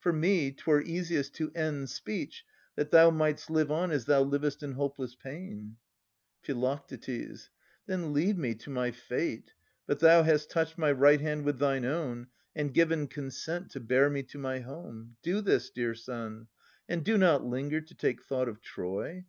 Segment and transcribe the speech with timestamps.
[0.00, 2.44] For me, 'twere easiest to end speech,
[2.74, 5.76] that thou Might'st live on as thou livest in hopeless pain.
[6.42, 6.80] Phi.
[7.86, 9.52] Then leave me to my fate!—
[9.86, 14.10] But thou hast touched My right hand with thine own, and given consent To bear
[14.10, 15.16] me to my home.
[15.22, 16.48] Do this, dear son!
[16.88, 19.26] And do not linger to take thought of Troy.